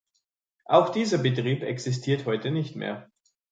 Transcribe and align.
Auch 0.65 0.89
dieser 0.89 1.19
Betrieb 1.19 1.61
existiert 1.61 2.25
heute 2.25 2.49
nicht 2.49 2.75
mehr. 2.75 3.11